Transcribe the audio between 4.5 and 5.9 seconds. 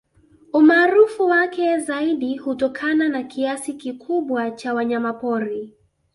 cha wanyamapori